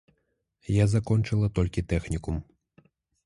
Я 0.75 0.85
закончыла 0.93 1.49
толькі 1.59 1.83
тэхнікум. 1.91 2.39